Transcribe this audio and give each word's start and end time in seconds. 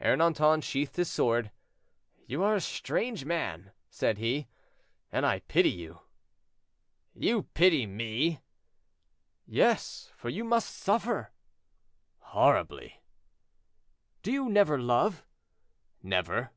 Ernanton 0.00 0.60
sheathed 0.60 0.96
his 0.96 1.08
sword. 1.08 1.52
"You 2.26 2.42
are 2.42 2.56
a 2.56 2.60
strange 2.60 3.24
man," 3.24 3.70
said 3.88 4.18
he, 4.18 4.48
"and 5.12 5.24
I 5.24 5.38
pity 5.38 5.70
you." 5.70 6.00
"You 7.14 7.44
pity 7.54 7.86
me!" 7.86 8.40
"Yes, 9.46 10.10
for 10.16 10.30
you 10.30 10.42
must 10.42 10.74
suffer." 10.76 11.30
"Horribly." 12.18 13.04
"Do 14.24 14.32
you 14.32 14.48
never 14.48 14.80
love?" 14.80 15.24
"Never." 16.02 16.50